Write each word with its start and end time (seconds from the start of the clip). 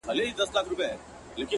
د 0.01 0.03
ابۍ 0.09 0.13
زامن 0.27 0.37
شول 0.37 0.47
سترګو 0.49 0.75
کې 0.79 0.89
ګلونه 1.35 1.47